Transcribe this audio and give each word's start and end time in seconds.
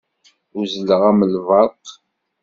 Uzzleɣ 0.59 1.01
am 1.09 1.19
lberq. 1.33 1.85